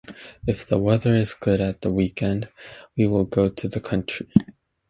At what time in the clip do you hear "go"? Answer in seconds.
3.25-3.49